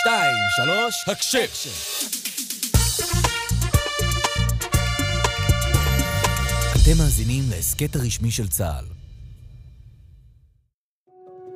[0.00, 1.46] שתיים, שלוש, הקשב.
[6.72, 8.84] אתם מאזינים להסכת הרשמי של צה"ל.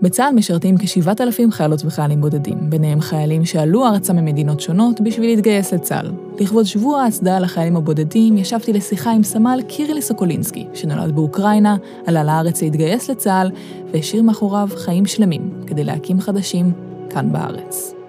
[0.03, 6.13] בצה"ל משרתים כ-7,000 חיילות וחיילים בודדים, ביניהם חיילים שעלו ארצה ממדינות שונות בשביל להתגייס לצה"ל.
[6.41, 11.77] לכבוד שבוע ההצדעה לחיילים הבודדים, ישבתי לשיחה עם סמל קירילי סוקולינסקי, שנולד באוקראינה,
[12.07, 13.51] עלה לארץ להתגייס לצה"ל,
[13.93, 16.73] והשאיר מאחוריו חיים שלמים כדי להקים חדשים
[17.11, 18.00] כאן בארץ.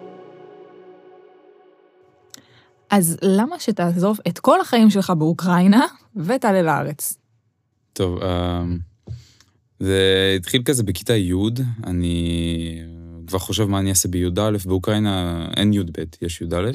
[2.92, 7.18] אז למה שתעזוב את כל החיים שלך באוקראינה ותעלה לארץ?
[7.94, 8.80] טוב, אמ,
[9.80, 11.34] זה התחיל כזה בכיתה י',
[11.84, 12.82] אני
[13.28, 16.72] כבר חושב מה אני אעשה בי"א, באוקראינה אין י"ב, יש י"א.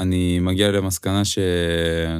[0.00, 1.38] אני מגיע למסקנה ש...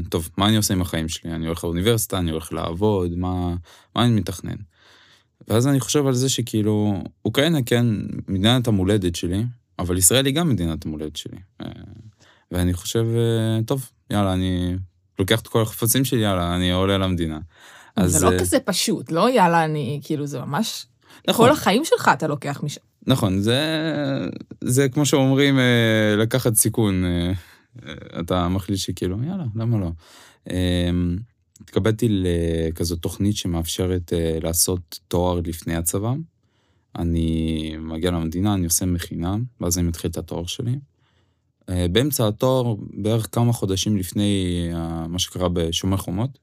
[0.08, 1.32] טוב, מה אני עושה עם החיים שלי?
[1.32, 3.54] אני הולך לאוניברסיטה, אני הולך לעבוד, מה,
[3.96, 4.56] מה אני מתכנן?
[5.48, 7.86] ואז אני חושב על זה שכאילו, אוקראינה כן
[8.28, 9.44] מדינת המולדת שלי,
[9.78, 11.38] אבל ישראל היא גם מדינת המולדת שלי.
[12.50, 14.76] ואני חושב, אה, טוב, יאללה, אני
[15.18, 17.38] לוקח את כל החפצים שלי, יאללה, אני עולה למדינה.
[17.96, 18.12] אז...
[18.12, 20.86] זה לא אה, כזה פשוט, לא יאללה, אני, כאילו, זה ממש...
[21.28, 21.46] נכון.
[21.46, 22.80] כל החיים שלך אתה לוקח משם.
[23.06, 23.60] נכון, זה,
[24.60, 27.04] זה כמו שאומרים, אה, לקחת סיכון.
[28.20, 29.90] אתה מחליט שכאילו, יאללה, למה לא?
[30.50, 30.90] אה,
[31.60, 36.12] התקבלתי לכזאת תוכנית שמאפשרת לעשות תואר לפני הצבא.
[36.96, 40.78] אני מגיע למדינה, אני עושה מכינה, ואז אני מתחיל את התואר שלי.
[41.70, 46.38] אה, באמצע התואר, בערך כמה חודשים לפני אה, מה שקרה בשומר חומות,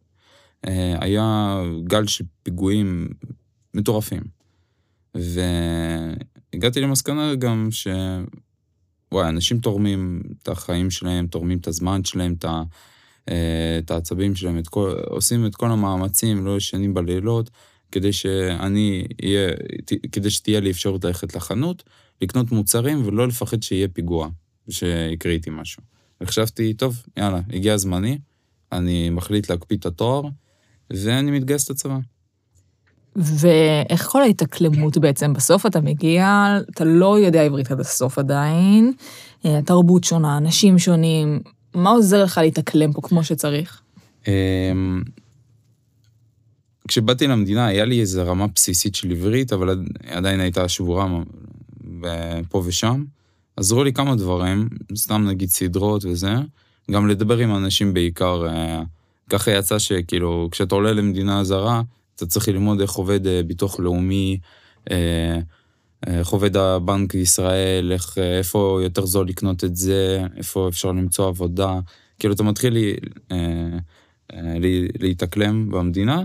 [0.67, 3.07] אה, היה גל של פיגועים
[3.73, 4.21] מטורפים.
[5.15, 7.87] והגעתי למסקנה גם ש...
[9.11, 12.63] וואי, אנשים תורמים את החיים שלהם, תורמים את הזמן שלהם, את, ה...
[13.79, 14.93] את העצבים שלהם, את כל...
[15.09, 17.49] עושים את כל המאמצים, לא ישנים בלילות,
[17.91, 19.49] כדי שאני אהיה,
[20.11, 21.83] כדי שתהיה לי אפשרות ללכת לחנות,
[22.21, 24.29] לקנות מוצרים ולא לפחד שיהיה פיגוע,
[24.69, 25.83] שיקרה איתי משהו.
[26.21, 28.17] וחשבתי, טוב, יאללה, הגיע זמני,
[28.71, 30.23] אני מחליט להקפיא את התואר,
[30.89, 31.97] ואני מתגייס לצבא.
[33.15, 35.33] ואיך כל ההתאקלמות בעצם?
[35.33, 38.93] בסוף אתה מגיע, אתה לא יודע עברית עד הסוף עדיין,
[39.45, 41.39] אה, תרבות שונה, אנשים שונים,
[41.73, 43.81] מה עוזר לך להתאקלם פה כמו שצריך?
[44.27, 45.01] אמ,
[46.87, 51.07] כשבאתי למדינה היה לי איזו רמה בסיסית של עברית, אבל עדיין הייתה שבורה
[52.49, 53.03] פה ושם.
[53.57, 56.33] עזרו לי כמה דברים, סתם נגיד סדרות וזה,
[56.91, 58.47] גם לדבר עם אנשים בעיקר.
[58.47, 58.81] אה,
[59.29, 61.81] ככה יצא שכאילו, כשאתה עולה למדינה זרה,
[62.15, 64.39] אתה צריך ללמוד איך עובד אה, ביטוח לאומי,
[64.91, 65.39] אה,
[66.07, 71.79] איך עובד הבנק ישראל, איך, איפה יותר זול לקנות את זה, איפה אפשר למצוא עבודה.
[72.19, 72.95] כאילו, אתה מתחיל לי,
[74.99, 76.23] להתאקלם במדינה,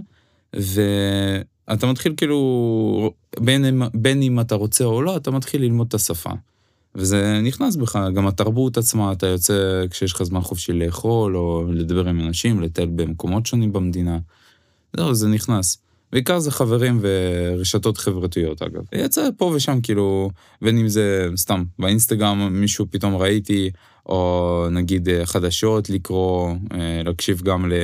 [0.53, 6.31] ואתה מתחיל כאילו, בין, בין אם אתה רוצה או לא, אתה מתחיל ללמוד את השפה.
[6.95, 12.09] וזה נכנס בך, גם התרבות עצמה, אתה יוצא כשיש לך זמן חופשי לאכול, או לדבר
[12.09, 14.19] עם אנשים, לטייל במקומות שונים במדינה.
[14.97, 15.79] זהו, זה נכנס.
[16.13, 18.83] בעיקר זה חברים ורשתות חברתיות, אגב.
[18.93, 20.31] יצא פה ושם, כאילו,
[20.63, 23.71] בין אם זה סתם, באינסטגרם מישהו פתאום ראיתי,
[24.07, 27.75] או נגיד חדשות לקרוא, אה, להקשיב גם ל...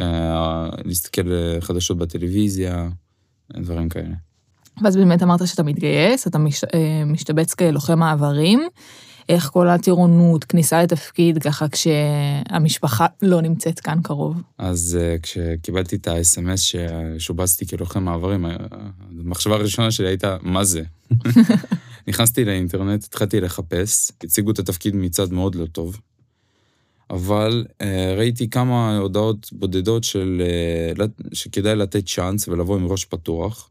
[0.00, 1.22] אה, להסתכל
[1.60, 2.88] חדשות בטלוויזיה,
[3.52, 4.31] דברים כאלה.
[4.82, 8.68] ואז באמת אמרת שאתה מתגייס, אתה מש, אה, משתבץ כלוחם מעברים.
[9.28, 14.42] איך כל הטירונות, כניסה לתפקיד, ככה כשהמשפחה לא נמצאת כאן קרוב?
[14.58, 18.46] אז uh, כשקיבלתי את ה-SMS ששובצתי כלוחם מעברים,
[19.20, 20.82] המחשבה הראשונה שלי הייתה, מה זה?
[22.08, 26.00] נכנסתי לאינטרנט, התחלתי לחפש, הציגו את התפקיד מצד מאוד לא טוב,
[27.10, 27.84] אבל uh,
[28.16, 30.42] ראיתי כמה הודעות בודדות של,
[30.98, 33.68] uh, שכדאי לתת צ'אנס ולבוא עם ראש פתוח.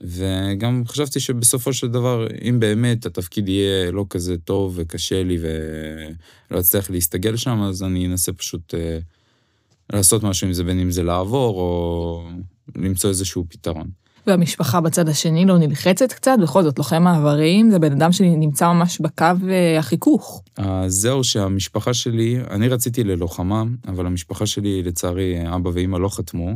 [0.00, 6.60] וגם חשבתי שבסופו של דבר, אם באמת התפקיד יהיה לא כזה טוב וקשה לי ולא
[6.60, 8.98] אצליח להסתגל שם, אז אני אנסה פשוט אה,
[9.92, 12.22] לעשות משהו עם זה, בין אם זה לעבור או
[12.76, 13.88] למצוא איזשהו פתרון.
[14.26, 16.38] והמשפחה בצד השני לא נלחצת קצת?
[16.42, 20.42] בכל זאת, לוחם מעברים זה בן אדם שנמצא ממש בקו אה, החיכוך.
[20.56, 26.54] אז זהו שהמשפחה שלי, אני רציתי ללוחמה, אבל המשפחה שלי, לצערי, אבא ואימא לא חתמו.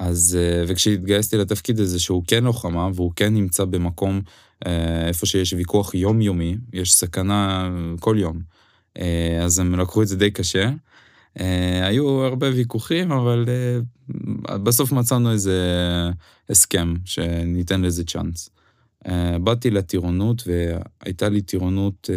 [0.00, 4.20] אז, אה, וכשהתגייסתי לתפקיד הזה, שהוא כן לוחמה, והוא כן נמצא במקום
[4.66, 7.70] אה, איפה שיש ויכוח יומיומי, יש סכנה
[8.00, 8.40] כל יום,
[8.98, 10.70] אה, אז הם לקחו את זה די קשה.
[11.82, 13.44] היו הרבה ויכוחים, אבל
[14.62, 15.60] בסוף מצאנו איזה
[16.50, 18.50] הסכם שניתן לזה צ'אנס.
[19.42, 22.10] באתי לטירונות, והייתה לי טירונות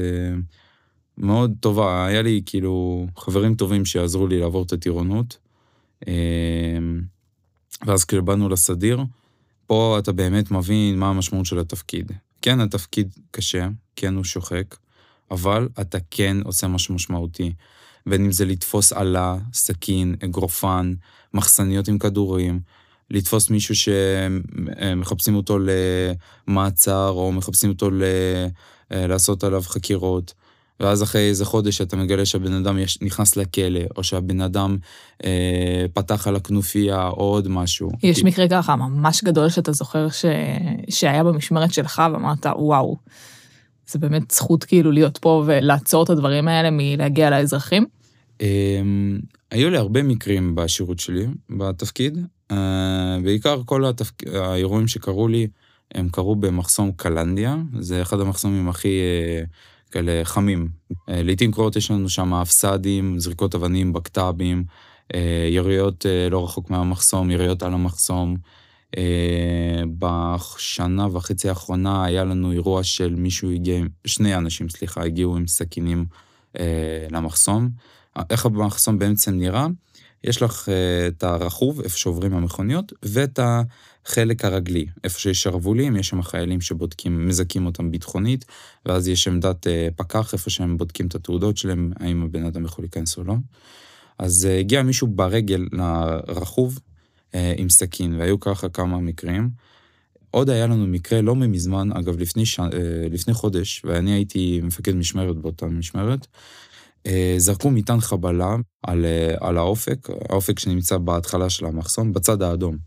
[1.18, 2.06] מאוד טובה.
[2.06, 5.38] היה לי כאילו חברים טובים שעזרו לי לעבור את הטירונות.
[7.86, 9.04] ואז כשבאנו לסדיר,
[9.68, 12.12] פה אתה באמת מבין מה המשמעות של התפקיד.
[12.42, 14.76] כן, התפקיד קשה, כן הוא שוחק,
[15.32, 17.54] אבל אתה כן עושה משהו משמעותי.
[18.06, 20.94] בין אם זה לתפוס עלה, סכין, אגרופן,
[21.34, 22.60] מחסניות עם כדורים,
[23.10, 25.58] לתפוס מישהו שמחפשים אותו
[26.48, 28.04] למעצר, או מחפשים אותו ל...
[28.92, 30.34] אה, לעשות עליו חקירות.
[30.80, 34.78] ואז אחרי איזה חודש אתה מגלה שהבן אדם יש, נכנס לכלא, או שהבן אדם
[35.26, 37.90] אה, פתח על הכנופיה, או עוד משהו.
[38.04, 38.24] יש כי...
[38.24, 40.26] מקרה ככה ממש גדול שאתה זוכר ש...
[40.90, 42.98] שהיה במשמרת שלך ואמרת, וואו,
[43.88, 47.86] זה באמת זכות כאילו להיות פה ולעצור את הדברים האלה מלהגיע לאזרחים?
[48.42, 48.82] אה,
[49.52, 52.18] היו לי הרבה מקרים בשירות שלי, בתפקיד.
[52.52, 54.28] אה, בעיקר כל התפק...
[54.28, 55.48] האירועים שקרו לי,
[55.96, 59.00] הם קרו במחסום קלנדיה, זה אחד המחסומים הכי...
[59.00, 59.44] אה,
[59.92, 60.68] כאלה חמים.
[61.10, 64.64] אה, לעיתים קרובות יש לנו שם הפס"דים, זריקות אבנים, בקת"בים,
[65.16, 68.38] אה, יריות אה, לא רחוק מהמחסום, יריות על המחסום.
[70.00, 76.06] בשנה וחצי האחרונה היה לנו אירוע של מישהו הגיע, שני אנשים, סליחה, הגיעו עם סכינים
[77.12, 77.70] למחסום.
[78.30, 79.68] איך המחסום בעצם נראה?
[80.24, 80.70] יש לך
[81.08, 87.28] את הרכוב, איפה שעוברים המכוניות, ואת החלק הרגלי, איפה שיש שרוולים, יש שם חיילים שבודקים,
[87.28, 88.46] מזכים אותם ביטחונית,
[88.86, 92.84] ואז יש עמדת אה, פקח, איפה שהם בודקים את התעודות שלהם, האם הבן אדם יכול
[92.84, 93.36] להיכנס או לא.
[94.20, 96.80] אז אה, הגיע מישהו ברגל לרכוב
[97.36, 99.50] אה, עם סכין, והיו ככה כמה מקרים.
[100.32, 102.60] עוד היה לנו מקרה לא מזמן, אגב, לפני, ש...
[103.12, 106.28] לפני חודש, ואני הייתי מפקד משמרת באותה משמרת,
[107.38, 109.06] זרקו מטען חבלה על,
[109.40, 112.78] על האופק, האופק שנמצא בהתחלה של המחסום, בצד האדום.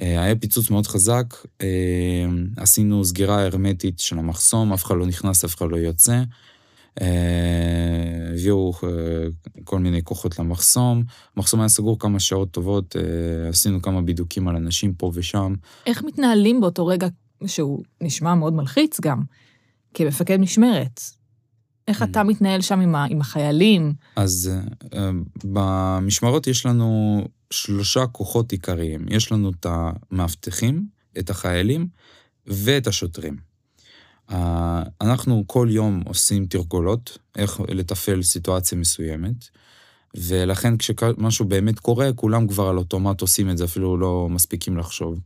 [0.00, 2.26] אה, היה פיצוץ מאוד חזק, אה,
[2.56, 6.22] עשינו סגירה הרמטית של המחסום, אף אחד לא נכנס, אף אחד לא יוצא.
[7.00, 7.06] אה,
[8.34, 8.72] הביאו
[9.64, 11.02] כל מיני כוחות למחסום,
[11.36, 12.96] המחסום היה סגור כמה שעות טובות,
[13.48, 15.54] עשינו כמה בידוקים על אנשים פה ושם.
[15.86, 17.08] איך מתנהלים באותו רגע,
[17.46, 19.22] שהוא נשמע מאוד מלחיץ גם,
[19.94, 21.00] כמפקד משמרת?
[21.88, 23.92] איך אתה מתנהל שם עם, עם החיילים?
[24.16, 24.50] אז
[25.44, 29.06] במשמרות יש לנו שלושה כוחות עיקריים.
[29.08, 30.86] יש לנו את המאבטחים,
[31.18, 31.86] את החיילים
[32.46, 33.36] ואת השוטרים.
[35.00, 39.48] אנחנו כל יום עושים תרגולות, איך לתפעל סיטואציה מסוימת,
[40.14, 45.18] ולכן כשמשהו באמת קורה, כולם כבר על אוטומט עושים את זה, אפילו לא מספיקים לחשוב.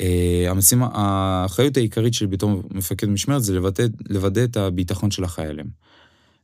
[0.00, 5.86] אה, המשימה, האחריות העיקרית שלי בתור מפקד משמרת זה לוודא, לוודא את הביטחון של החיילים.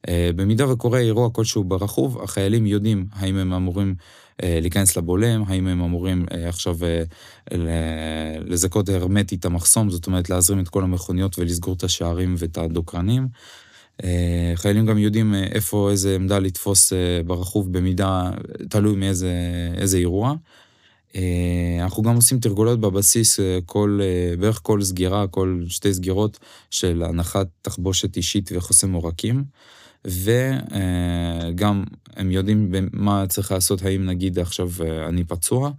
[0.08, 3.94] אה, במידה וקורה אירוע כלשהו ברכוב, החיילים יודעים האם הם אמורים
[4.42, 6.76] אה, להיכנס לבולם, האם הם אמורים אה, עכשיו
[8.46, 13.28] לזכות הרמטית את המחסום, זאת אומרת להזרים את כל המכוניות ולסגור את השערים ואת הדוקרנים.
[14.54, 16.92] חיילים גם יודעים איפה, איזה עמדה לתפוס
[17.26, 18.30] ברכוב במידה,
[18.68, 20.34] תלוי מאיזה אירוע.
[21.80, 24.00] אנחנו גם עושים תרגולות בבסיס כל,
[24.38, 26.38] בערך כל סגירה, כל שתי סגירות
[26.70, 29.44] של הנחת תחבושת אישית וחוסם עורקים.
[30.04, 31.84] וגם
[32.16, 35.70] הם יודעים מה צריך לעשות, האם נגיד עכשיו אה, אני פצוע,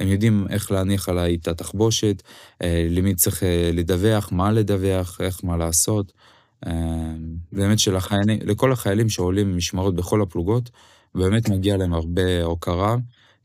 [0.00, 2.22] הם יודעים איך להניח עליי את התחבושת,
[2.62, 6.12] אה, למי צריך אה, לדווח, מה לדווח, איך מה לעשות.
[7.52, 10.70] באמת שלחיילים, לכל החיילים שעולים משמרות בכל הפלוגות,
[11.14, 12.96] באמת מגיע להם הרבה הוקרה,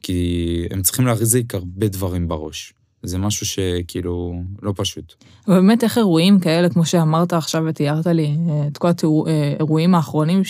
[0.03, 2.73] כי הם צריכים להחזיק הרבה דברים בראש.
[3.03, 5.13] זה משהו שכאילו לא פשוט.
[5.47, 8.87] ובאמת איך אירועים כאלה, כמו שאמרת עכשיו ותיארת לי, את כל
[9.27, 10.41] האירועים האחרונים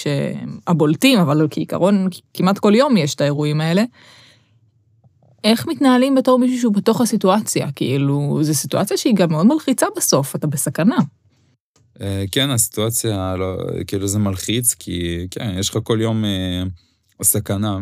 [0.67, 3.83] הבולטים, אבל כעיקרון כמעט כל יום יש את האירועים האלה.
[5.43, 7.71] איך מתנהלים בתור מישהו שהוא בתוך הסיטואציה?
[7.71, 10.97] כאילו, זו סיטואציה שהיא גם מאוד מלחיצה בסוף, אתה בסכנה.
[12.01, 16.63] אה, כן, הסיטואציה, לא, כאילו זה מלחיץ, כי כן, יש לך כל יום אה,
[17.23, 17.79] סכנה, אה,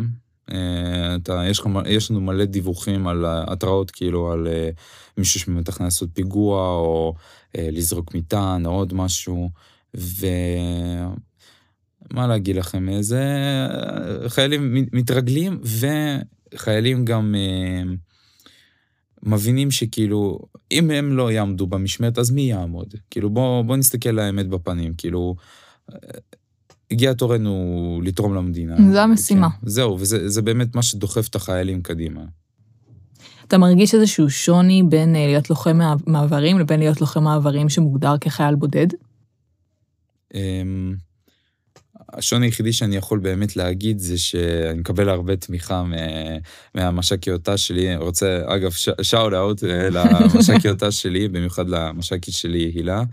[1.16, 4.70] אתה, יש, יש לנו מלא דיווחים על התראות, כאילו, על אה,
[5.18, 7.14] מישהו שמתכנן לעשות פיגוע, או
[7.58, 9.50] אה, לזרוק מטען, או עוד משהו,
[9.94, 11.08] ומה
[12.28, 13.24] להגיד לכם, זה
[14.28, 15.62] חיילים מתרגלים,
[16.54, 17.36] וחיילים גם
[19.24, 20.40] מבינים שכאילו,
[20.72, 22.94] אם הם לא יעמדו במשמרת, אז מי יעמוד?
[23.10, 25.36] כאילו, בואו בוא נסתכל לאמת בפנים, כאילו...
[26.92, 28.76] הגיע תורנו לתרום למדינה.
[28.92, 29.50] זו המשימה.
[29.50, 32.22] כן, זהו, וזה באמת מה שדוחף את החיילים קדימה.
[33.48, 38.56] אתה מרגיש איזשהו שוני בין אה, להיות לוחם מעברים לבין להיות לוחם מעברים שמוגדר כחייל
[38.56, 38.88] בודד?
[40.34, 40.96] אמ,
[42.14, 45.84] השוני היחידי שאני יכול באמת להגיד זה שאני מקבל הרבה תמיכה
[46.76, 47.96] מהמש"קיות שלי.
[47.96, 53.04] רוצה, אגב, שאול אאוט אה, למש"קיות שלי, במיוחד למש"קית שלי, הילה.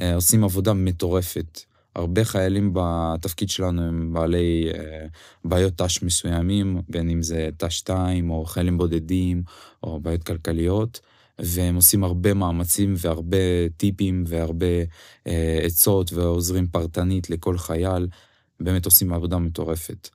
[0.00, 1.60] אה, עושים עבודה מטורפת.
[1.94, 5.06] הרבה חיילים בתפקיד שלנו הם בעלי אה,
[5.44, 9.42] בעיות ת"ש מסוימים, בין אם זה ת"ש 2 או חיילים בודדים
[9.82, 11.00] או בעיות כלכליות,
[11.38, 14.66] והם עושים הרבה מאמצים והרבה טיפים והרבה
[15.26, 18.08] אה, עצות ועוזרים פרטנית לכל חייל,
[18.60, 20.08] באמת עושים עבודה מטורפת.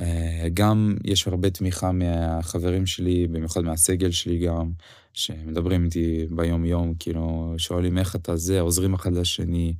[0.00, 4.70] אה, גם יש הרבה תמיכה מהחברים שלי, במיוחד מהסגל שלי גם,
[5.12, 9.74] שמדברים איתי ביום-יום, כאילו, שואלים איך אתה זה, עוזרים אחד לשני.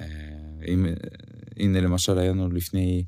[0.00, 0.06] אה,
[0.68, 0.86] אם,
[1.56, 3.04] הנה למשל היה לנו לפני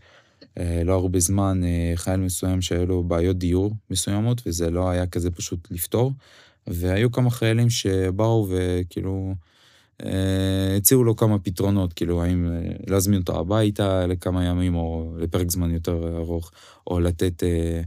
[0.59, 1.61] אה, לא הרבה זמן
[1.95, 6.13] חייל מסוים שהיו לו בעיות דיור מסוימות, וזה לא היה כזה פשוט לפתור.
[6.67, 9.35] והיו כמה חיילים שבאו וכאילו
[10.77, 12.47] הציעו לו כמה פתרונות, כאילו האם
[12.87, 16.51] להזמין אותו הביתה לכמה ימים או לפרק זמן יותר ארוך,
[16.87, 17.81] או לתת אה,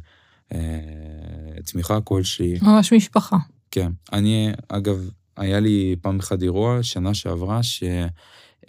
[0.53, 2.57] אה, תמיכה כלשהי.
[2.61, 3.37] ממש משפחה.
[3.71, 3.91] כן.
[4.13, 8.07] אני, אגב, היה לי פעם אחת אירוע, שנה שעברה, שככה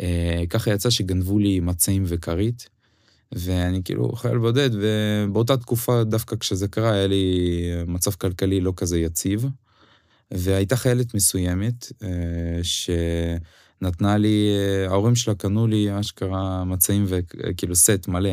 [0.00, 0.42] אה,
[0.74, 2.68] יצא שגנבו לי מצעים וכרית,
[3.32, 8.98] ואני כאילו חייל בודד, ובאותה תקופה, דווקא כשזה קרה, היה לי מצב כלכלי לא כזה
[8.98, 9.46] יציב.
[10.30, 18.08] והייתה חיילת מסוימת, אה, שנתנה לי, אה, ההורים שלה קנו לי אשכרה מצעים וכאילו סט
[18.08, 18.30] מלא.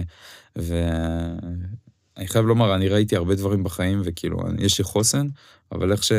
[2.18, 5.28] ואני חייב לומר, אני ראיתי הרבה דברים בחיים, וכאילו, יש לי חוסן,
[5.72, 6.12] אבל איך, ש...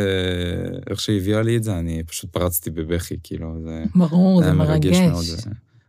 [0.91, 3.85] איך שהיא הביאה לי את זה, אני פשוט פרצתי בבכי, כאילו, זה...
[3.95, 4.97] ברור, זה מרגש.
[4.97, 5.25] מאוד.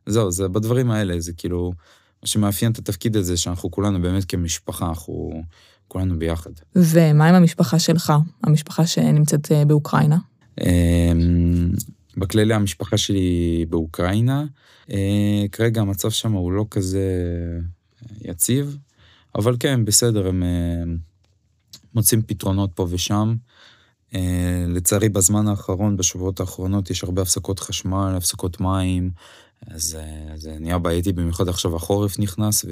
[0.05, 1.73] זהו, זה בדברים האלה, זה כאילו,
[2.21, 5.43] מה שמאפיין את התפקיד הזה, שאנחנו כולנו באמת כמשפחה, אנחנו
[5.87, 6.51] כולנו ביחד.
[6.75, 10.17] ומה עם המשפחה שלך, המשפחה שנמצאת אה, באוקראינה?
[10.61, 11.71] אמ,
[12.17, 14.45] בכללי המשפחה שלי באוקראינה,
[14.91, 17.03] אה, כרגע המצב שם הוא לא כזה
[18.21, 18.77] יציב,
[19.35, 20.83] אבל כן, בסדר, הם אה,
[21.93, 23.35] מוצאים פתרונות פה ושם.
[24.67, 29.11] לצערי, בזמן האחרון, בשבועות האחרונות, יש הרבה הפסקות חשמל, הפסקות מים,
[29.67, 29.97] אז
[30.35, 32.65] זה נהיה בעייתי, במיוחד עכשיו החורף נכנס,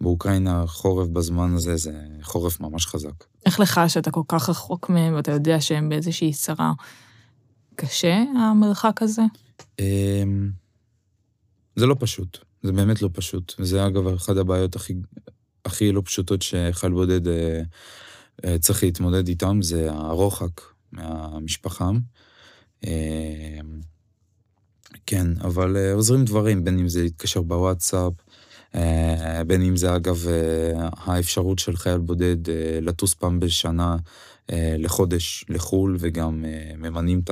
[0.00, 3.24] ובאוקראינה חורף בזמן הזה זה חורף ממש חזק.
[3.46, 6.72] איך לך שאתה כל כך רחוק מהם ואתה יודע שהם באיזושהי צרה?
[7.74, 9.22] קשה המרחק הזה?
[11.76, 13.54] זה לא פשוט, זה באמת לא פשוט.
[13.58, 14.94] זה אגב אחת הבעיות הכי,
[15.64, 17.62] הכי לא פשוטות שחייל בודד אה,
[18.44, 20.60] אה, צריך להתמודד איתם, זה הרוחק
[20.92, 21.90] מהמשפחה.
[22.86, 23.60] אה,
[25.06, 28.12] כן, אבל עוזרים דברים, בין אם זה להתקשר בוואטסאפ,
[29.46, 30.26] בין אם זה אגב
[30.96, 32.36] האפשרות של חייל בודד
[32.82, 33.96] לטוס פעם בשנה
[34.52, 36.44] לחודש לחו"ל, וגם
[36.78, 37.22] ממנים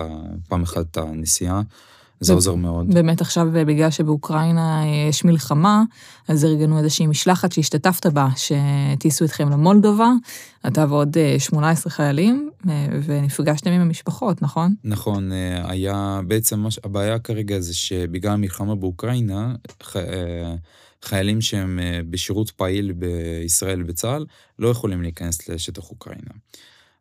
[0.49, 1.63] פעם אחת את הנסיעה.
[2.21, 2.95] זה עוזר מאוד.
[2.95, 5.83] באמת עכשיו, בגלל שבאוקראינה יש מלחמה,
[6.29, 10.13] אז ארגנו איזושהי משלחת שהשתתפת בה, שטיסו אתכם למולדובה,
[10.67, 12.51] אתה ועוד 18 חיילים,
[13.05, 14.75] ונפגשתם עם המשפחות, נכון?
[14.85, 15.31] נכון,
[15.65, 19.55] היה, בעצם הבעיה כרגע זה שבגלל המלחמה באוקראינה,
[21.03, 21.79] חיילים שהם
[22.11, 24.27] בשירות פעיל בישראל בצה"ל,
[24.59, 26.31] לא יכולים להיכנס לשטח אוקראינה.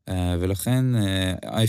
[0.09, 1.63] אה, ולכן אה,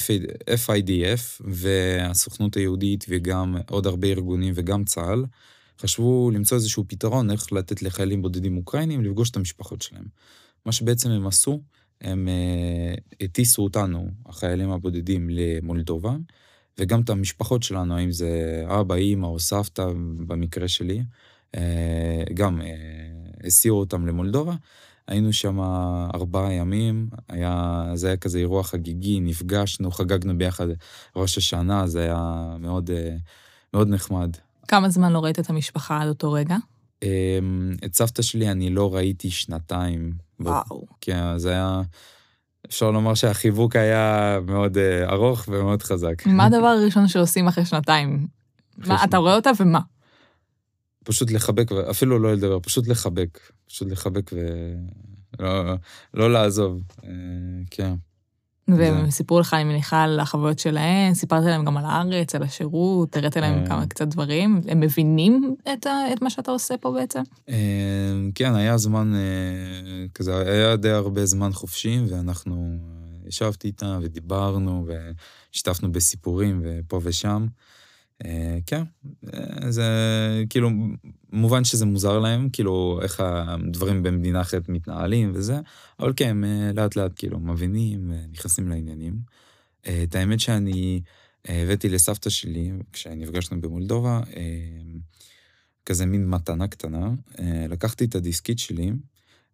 [0.66, 5.24] FIDF והסוכנות היהודית וגם עוד הרבה ארגונים וגם צה"ל
[5.80, 10.04] חשבו למצוא איזשהו פתרון איך לתת לחיילים בודדים אוקראינים לפגוש את המשפחות שלהם.
[10.66, 11.62] מה שבעצם הם עשו,
[12.00, 16.16] הם אה, הטיסו אותנו, החיילים הבודדים, למולדובה,
[16.78, 19.86] וגם את המשפחות שלנו, האם זה אבא, אימא או סבתא,
[20.26, 21.02] במקרה שלי,
[22.34, 22.60] גם
[23.44, 24.54] הסיעו אותם למולדובה,
[25.08, 25.60] היינו שם
[26.14, 30.66] ארבעה ימים, היה, זה היה כזה אירוע חגיגי, נפגשנו, חגגנו ביחד
[31.16, 33.16] ראש השנה, זה היה מאוד, אה,
[33.74, 34.36] מאוד נחמד.
[34.68, 36.56] כמה זמן לא ראית את המשפחה עד אותו רגע?
[37.02, 40.12] אמ, את סבתא שלי אני לא ראיתי שנתיים.
[40.40, 40.86] וואו.
[41.00, 41.82] כן, זה היה...
[42.66, 46.26] אפשר לומר שהחיבוק היה מאוד uh, ארוך ומאוד חזק.
[46.26, 48.26] מה הדבר הראשון שעושים אחרי שנתיים?
[48.78, 49.04] מה.
[49.04, 49.80] אתה רואה אותה ומה?
[51.04, 53.38] פשוט לחבק, אפילו לא לדבר, פשוט לחבק.
[53.70, 55.74] פשוט לחבק ולא
[56.14, 57.10] לא לעזוב, אה,
[57.70, 57.94] כן.
[58.68, 63.16] והם סיפרו לך, אני מניחה, על החוויות שלהם, סיפרת להם גם על הארץ, על השירות,
[63.16, 63.66] הראת להם אה.
[63.66, 64.60] כמה קצת דברים.
[64.68, 67.22] הם מבינים את, ה, את מה שאתה עושה פה בעצם?
[67.48, 69.12] אה, כן, היה זמן
[70.14, 72.78] כזה, היה די הרבה זמן חופשי, ואנחנו
[73.26, 74.86] ישבתי איתם ודיברנו,
[75.52, 77.46] והשתפנו בסיפורים ופה ושם.
[78.24, 78.82] אה, כן,
[79.34, 79.84] אה, זה
[80.50, 80.70] כאילו,
[81.32, 85.60] מובן שזה מוזר להם, כאילו, איך הדברים במדינה אחרת מתנהלים וזה,
[86.00, 89.18] אבל כן, הם אה, לאט לאט כאילו מבינים, נכנסים לעניינים.
[90.02, 91.00] את האמת שאני
[91.44, 94.20] הבאתי לסבתא שלי, כשנפגשנו במולדובה,
[95.86, 97.10] כזה מין מתנה קטנה,
[97.68, 98.92] לקחתי את הדיסקית שלי,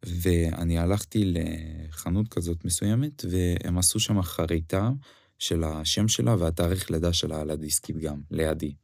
[0.02, 4.90] ואני הלכתי לחנות כזאת מסוימת, והם עשו שם חריטה
[5.38, 8.74] של השם שלה והתאריך לידה שלה על הדיסקית גם, לידי.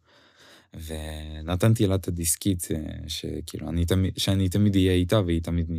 [0.86, 5.70] ונתנתי לה את הדיסקית, אה, שכאילו, אני תמיד, שאני תמיד אהיה איתה והיא תמיד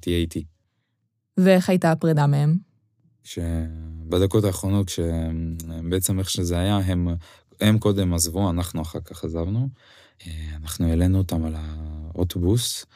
[0.00, 0.44] תהיה איתי.
[1.36, 2.56] ואיך הייתה הפרידה מהם?
[3.24, 7.08] שבדקות האחרונות, כשבעצם איך שזה היה, הם,
[7.60, 9.68] הם קודם עזבו, אנחנו אחר כך עזבנו.
[10.26, 12.86] אה, אנחנו העלינו אותם על האוטובוס,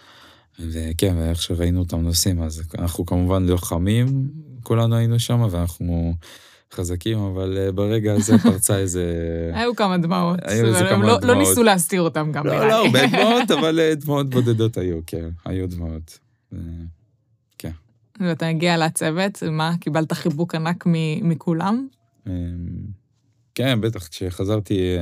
[0.59, 4.31] וכן, ואיך שראינו אותם נוסעים, אז אנחנו כמובן לוחמים,
[4.63, 6.15] כולנו היינו שם, ואנחנו
[6.73, 9.05] חזקים, אבל אה, ברגע הזה פרצה איזה...
[9.55, 10.39] היו כמה דמעות.
[10.43, 11.39] היו איזה כמה לא- לא דמעות.
[11.39, 12.87] ניסו להסתיר אותם גם, לא, נראה לא לי.
[12.87, 16.19] הרבה דמעות, אבל אה, דמעות בודדות היו, כן, היו דמעות.
[16.53, 16.59] אה,
[18.21, 20.85] ואתה מגיע לצוות, מה, קיבלת חיבוק ענק
[21.23, 21.87] מכולם?
[22.27, 22.33] אמ,
[23.55, 24.97] כן, בטח, כשחזרתי,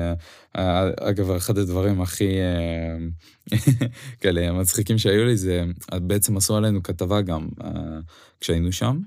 [1.01, 2.29] אגב, אחד הדברים הכי
[4.21, 7.49] כאלה מצחיקים שהיו לי זה, בעצם עשו עלינו כתבה גם
[8.41, 8.99] כשהיינו שם,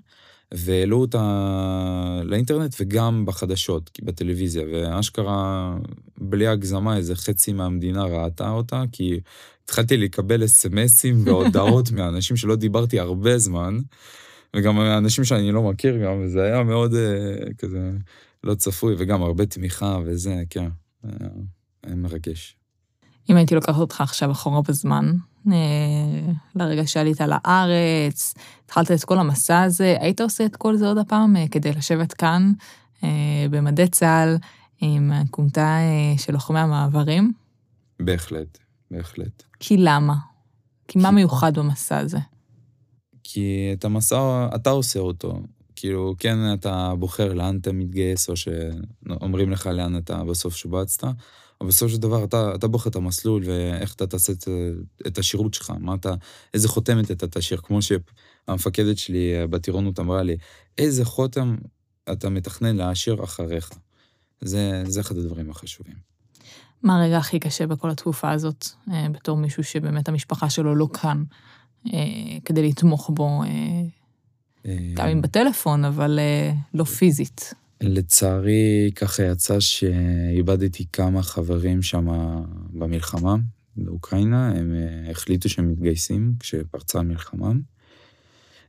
[0.53, 5.77] והעלו אותה לאינטרנט וגם בחדשות, כי בטלוויזיה, ואשכרה,
[6.17, 9.19] בלי הגזמה, איזה חצי מהמדינה ראתה אותה, כי
[9.63, 13.79] התחלתי לקבל אס.אם.אסים והודעות מאנשים שלא דיברתי הרבה זמן,
[14.55, 17.91] וגם אנשים שאני לא מכיר גם, וזה היה מאוד אה, כזה
[18.43, 20.69] לא צפוי, וגם הרבה תמיכה וזה, כן,
[21.03, 21.29] היה,
[21.83, 22.57] היה מרגש.
[23.29, 25.36] אם הייתי לוקחת אותך עכשיו אחורה בזמן, אה,
[26.55, 28.33] לרגע שעלית לארץ,
[28.65, 32.13] התחלת את כל המסע הזה, היית עושה את כל זה עוד הפעם אה, כדי לשבת
[32.13, 32.51] כאן,
[33.03, 34.37] אה, במדי צה"ל,
[34.81, 37.33] עם הכומתה אה, של לוחמי המעברים?
[37.99, 38.57] בהחלט,
[38.91, 39.43] בהחלט.
[39.59, 40.15] כי למה?
[40.87, 42.19] כי מה מיוחד במסע הזה?
[43.23, 45.39] כי את המסע, אתה עושה אותו.
[45.75, 51.07] כאילו, כן, אתה בוחר לאן אתה מתגייס, או שאומרים לך לאן אתה בסוף שובצת,
[51.61, 54.47] אבל בסופו של דבר אתה, אתה בוחר את המסלול ואיך אתה תעשה את,
[55.07, 56.13] את השירות שלך, מה אתה,
[56.53, 60.37] איזה חותמת אתה תשאיר, כמו שהמפקדת שלי אה, בטירונות אמרה לי,
[60.77, 61.55] איזה חותם
[62.11, 63.71] אתה מתכנן להשאיר אחריך.
[64.41, 65.95] זה, זה אחד הדברים החשובים.
[66.83, 71.23] מה הרגע הכי קשה בכל התקופה הזאת, אה, בתור מישהו שבאמת המשפחה שלו לא כאן,
[71.93, 71.99] אה,
[72.45, 73.43] כדי לתמוך בו,
[74.93, 76.19] גם אם בטלפון, אבל
[76.73, 77.53] לא פיזית?
[77.81, 82.07] לצערי, ככה יצא שאיבדתי כמה חברים שם
[82.73, 83.35] במלחמה,
[83.77, 87.51] באוקראינה, הם אה, החליטו שהם מתגייסים כשפרצה המלחמה.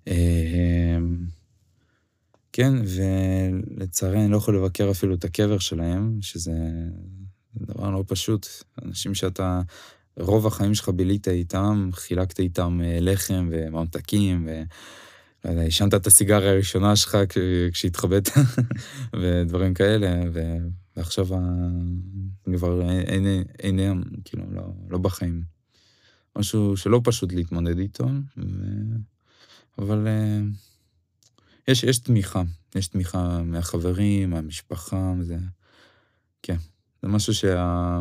[0.09, 0.99] אה,
[2.53, 6.53] כן, ולצערי אני לא יכול לבקר אפילו את הקבר שלהם, שזה
[7.57, 8.47] דבר לא פשוט.
[8.85, 9.61] אנשים שאתה,
[10.17, 14.63] רוב החיים שלך בילית איתם, חילקת איתם אה, לחם וממתקים, ו...
[15.47, 17.19] עישנת את הסיגריה הראשונה שלך
[17.73, 18.29] כשהתחבאת,
[19.21, 20.23] ודברים כאלה.
[20.97, 21.27] ועכשיו.
[22.57, 25.43] כבר אין- אין- אינם, כאילו, לא, לא בחיים.
[26.39, 28.43] משהו שלא פשוט להתמודד איתו, ו...
[29.79, 30.41] אבל אה,
[31.69, 32.43] יש, יש תמיכה,
[32.75, 35.37] יש תמיכה מהחברים, מהמשפחה, זה...
[36.43, 36.57] כן,
[37.03, 38.01] זה משהו שה...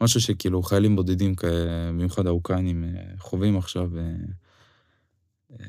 [0.00, 1.34] משהו שכאילו חיילים בודדים,
[1.92, 3.90] במיוחד האוקראינים, אה, חווים עכשיו.
[5.60, 5.66] אה,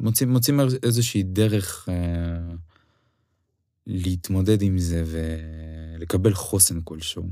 [0.00, 2.54] מוצאים, מוצאים איזושהי דרך אה,
[3.86, 7.24] להתמודד עם זה ולקבל חוסן כלשהו.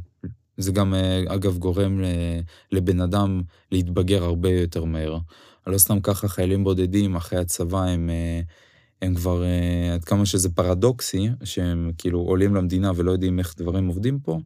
[0.56, 2.00] זה גם, אה, אגב, גורם
[2.72, 5.18] לבן אדם להתבגר הרבה יותר מהר.
[5.66, 8.10] לא סתם ככה חיילים בודדים אחרי הצבא הם,
[9.02, 9.44] הם כבר,
[9.94, 14.40] עד כמה שזה פרדוקסי, שהם כאילו עולים למדינה ולא יודעים איך דברים עובדים פה,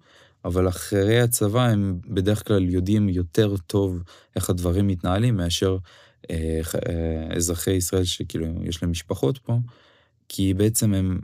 [0.46, 4.02] אבל אחרי הצבא הם בדרך כלל יודעים יותר טוב
[4.36, 5.78] איך הדברים מתנהלים מאשר
[7.36, 9.58] אזרחי ישראל שכאילו יש להם משפחות פה,
[10.28, 11.18] כי בעצם הם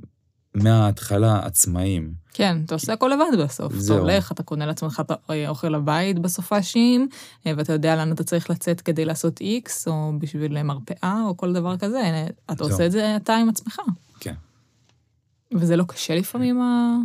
[0.55, 2.13] מההתחלה עצמאים.
[2.33, 3.73] כן, אתה עושה הכל לבד בסוף.
[3.87, 3.93] אתה.
[3.93, 7.09] הולך, אתה קונה לעצמך את האוכל לבית בסופ"שים,
[7.47, 11.53] אה, ואתה יודע לאן אתה צריך לצאת כדי לעשות איקס, או בשביל מרפאה, או כל
[11.53, 12.27] דבר כזה.
[12.47, 12.73] אתה זהו.
[12.73, 13.81] עושה את זה אתה עם עצמך.
[14.21, 14.35] כן.
[15.55, 16.97] וזה לא קשה לפעמים, ה...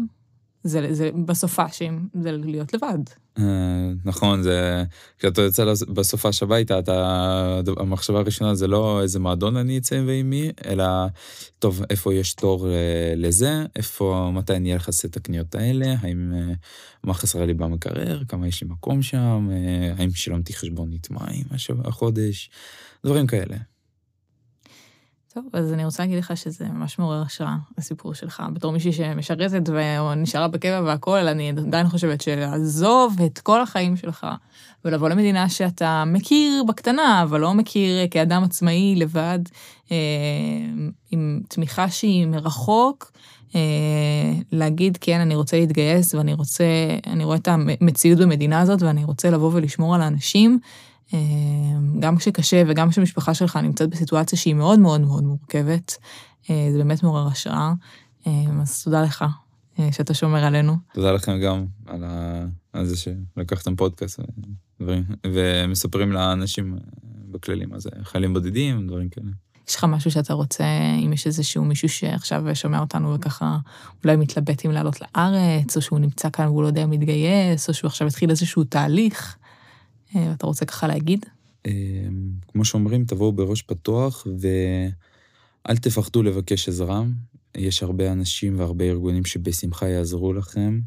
[0.68, 3.00] זה, זה בסופ"שים, זה להיות לבד.
[3.40, 4.84] אה, נכון, זה...
[5.20, 7.62] כשאתה יוצא בסופש הביתה, אתה...
[7.78, 10.86] המחשבה הראשונה זה לא איזה מועדון אני אצא ועם מי, אלא,
[11.60, 16.34] טוב, איפה יש תור אה, לזה, איפה, מתי אני אלך לעשות את הקניות האלה, האם,
[16.36, 16.54] אה,
[17.04, 19.50] מה חסר לי במקרר, כמה יש לי מקום שם,
[19.98, 21.46] האם שילמתי חשבונית מים
[21.86, 22.50] החודש,
[23.06, 23.58] דברים כאלה.
[25.38, 28.44] טוב, אז אני רוצה להגיד לך שזה ממש מעורר השראה, הסיפור שלך.
[28.54, 34.28] בתור מישהי שמשרתת ונשארה בקבע והכול, אני עדיין חושבת שלעזוב את כל החיים שלך
[34.86, 39.40] ולבוא למדינה שאתה מכיר בקטנה, אבל לא מכיר כאדם עצמאי לבד,
[39.92, 39.98] אה,
[41.12, 43.12] עם תמיכה שהיא מרחוק,
[43.56, 43.62] אה,
[44.52, 46.66] להגיד, כן, אני רוצה להתגייס ואני רוצה,
[47.08, 50.60] אני רואה את המציאות במדינה הזאת ואני רוצה לבוא ולשמור על האנשים.
[51.14, 51.20] אה,
[52.00, 55.98] גם כשקשה וגם כשמשפחה שלך נמצאת בסיטואציה שהיא מאוד מאוד מאוד מורכבת,
[56.50, 57.74] אה, זה באמת מעורר השראה.
[58.28, 59.26] אה, אז תודה לך
[59.92, 60.76] שאתה שומר עלינו.
[60.94, 62.46] תודה לכם גם על, ה...
[62.74, 64.20] על זה שלקחתם פודקאסט
[64.80, 66.78] ודברים, ומספרים לאנשים
[67.32, 69.28] בכללי מה זה חיילים בודדים, דברים כאלה.
[69.68, 70.64] יש לך משהו שאתה רוצה,
[71.06, 73.58] אם יש איזשהו מישהו שעכשיו שומע אותנו וככה
[74.04, 77.74] אולי מתלבט אם לעלות לארץ, או שהוא נמצא כאן והוא לא יודע אם להתגייס, או
[77.74, 79.38] שהוא עכשיו התחיל איזשהו תהליך,
[80.16, 81.26] אתה רוצה ככה להגיד?
[81.66, 81.72] אמ,
[82.48, 87.04] כמו שאומרים, תבואו בראש פתוח ואל תפחדו לבקש עזרה.
[87.56, 90.80] יש הרבה אנשים והרבה ארגונים שבשמחה יעזרו לכם,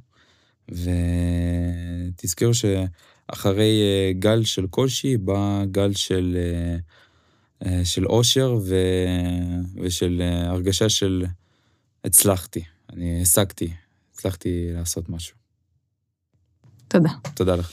[0.68, 6.76] ותזכרו שאחרי אה, גל של קושי בא גל של, אה,
[7.66, 8.74] אה, של אושר ו...
[9.82, 11.24] ושל הרגשה של
[12.04, 13.72] הצלחתי, אני השגתי,
[14.14, 15.36] הצלחתי לעשות משהו.
[16.88, 17.10] תודה.
[17.34, 17.72] תודה לך.